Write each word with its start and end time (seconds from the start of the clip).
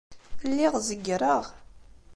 Lliɣ 0.49 0.73
zeggreɣ. 0.87 1.45